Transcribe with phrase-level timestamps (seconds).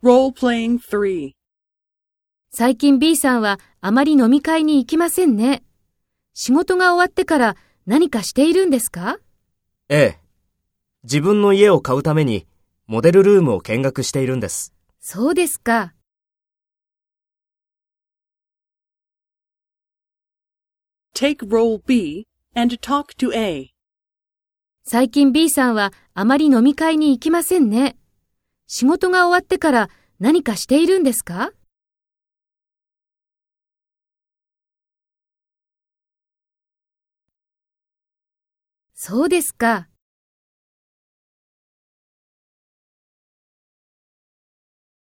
[0.00, 1.32] Role-playing 3.
[2.52, 5.64] 最近 B さんはあまり飲み会に行きませんね。
[6.34, 9.18] 仕事が終わってから何かしているんですか？
[9.88, 10.18] ええ。
[11.02, 12.46] 自分の家を買うために、
[12.86, 14.72] モデルルームを見学しているんです。
[15.00, 15.94] そうですか。
[21.12, 23.70] Take role B and talk to A.
[24.84, 27.96] 最近 B さんはあまり飲み会に行きませんね。
[28.70, 29.88] 仕事が終わってから
[30.20, 31.52] 何かしているんですか？
[38.92, 39.88] そうですか。